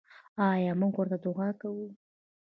[0.49, 1.87] آیا موږ ورته دعا کوو؟